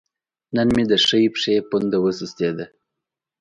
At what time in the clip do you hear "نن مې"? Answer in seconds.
0.55-0.83